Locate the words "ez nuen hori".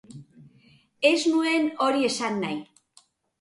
1.09-2.09